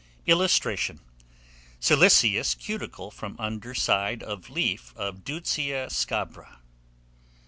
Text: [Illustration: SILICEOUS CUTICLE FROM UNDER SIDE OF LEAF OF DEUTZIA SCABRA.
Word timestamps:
[Illustration: 0.25 0.99
SILICEOUS 1.79 2.55
CUTICLE 2.55 3.11
FROM 3.11 3.35
UNDER 3.37 3.75
SIDE 3.75 4.23
OF 4.23 4.49
LEAF 4.49 4.93
OF 4.97 5.23
DEUTZIA 5.23 5.91
SCABRA. 5.91 6.57